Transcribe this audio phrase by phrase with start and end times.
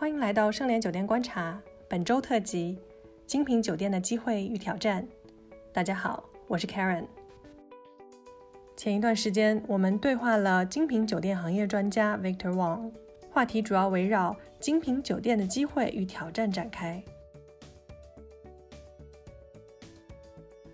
[0.00, 2.78] 欢迎来到盛联酒店观察本周特辑：
[3.26, 5.06] 精品酒店的机会与挑战。
[5.74, 7.04] 大家好，我是 Karen。
[8.78, 12.90] 前一段时间，我们对话了精品酒店行业专家 Victor Wang，
[13.30, 17.04] 话题主要围绕精品酒店的机会与挑战展开。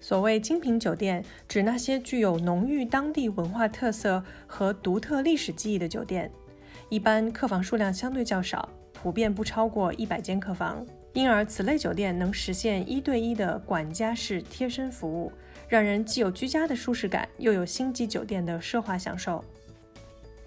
[0.00, 6.28] 所谓精品酒店，指那些具有浓郁当地文化特色和独特历史记忆的酒店，
[6.88, 8.68] 一般客房数量相对较少。
[9.02, 15.32] 普遍不超过一百间客房，因而此类酒店能实现一对一的管家式贴身服务，
[15.66, 19.44] 让人既有居家的舒适感，又有星级酒店的奢华享受。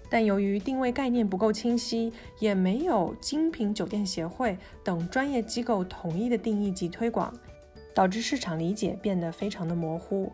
[0.08, 7.30] 但由于定位概念不够清晰，也没有精品酒店协会等专业机构统一的定义及推广，
[7.92, 10.32] 导致市场理解变得非常的模糊。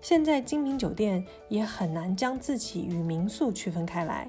[0.00, 4.28] 现在精品酒店也很难将自己与民宿区分开来。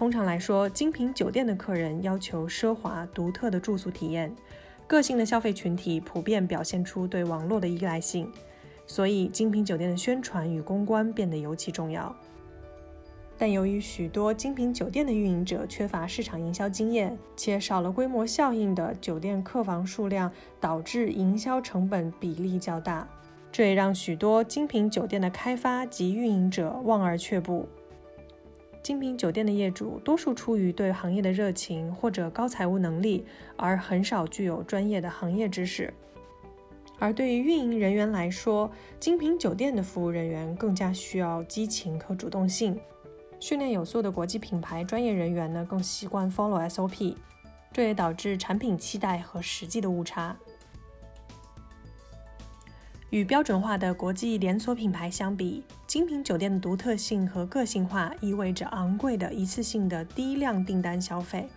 [0.00, 4.34] 通常来说，精品酒店的客人要求奢华独特的住宿体验，
[4.86, 8.32] 个性的消费群体普遍表现出对网络的依赖性，
[8.86, 12.16] 所以精品酒店的宣传与公关变得尤其重要。
[13.36, 23.06] 但由于许多精品酒店的运营者缺乏市场营销经验，且少了规模效应的酒店客房数量，导致营销成本比例较大，
[23.52, 27.68] 这也让许多精品酒店的开发及运营者望而却步。
[28.82, 35.92] 精品酒店的业主多数出于对行业的热情或者高财务能力，而很少具有专业的行业知识。
[36.98, 42.78] 而对于运营人员来说，精品酒店的服务人员更加需要激情和主动性。
[43.38, 47.16] 训练有素的国际品牌专业人员呢，更习惯 follow SOP，
[47.72, 50.36] 这也导致产品期待和实际的误差。
[53.10, 61.48] 与标准化的国际连锁品牌相比，精品酒店的独特性和个性化意味着昂贵的一次性的低量订单消费，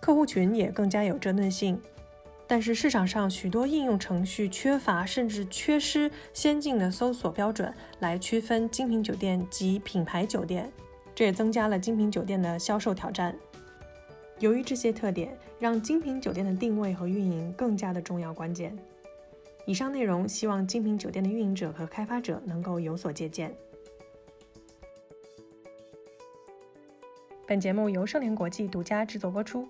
[0.00, 1.78] 客户群也更加有针对性。
[2.46, 10.70] 但是市场上许多应用程序缺乏甚至缺失先进的搜索标准来区分精品酒店及品牌酒店，
[11.14, 13.34] 这也增加了精品酒店的销售挑战。
[14.38, 18.74] 由于这些特点，让精品酒店的定位和运营更加的重要关键。
[19.64, 23.54] 以上内容，希望精品酒店的运营者和开发者能够有所借鉴。
[27.46, 29.68] 本节目由盛联国际独家制作播出。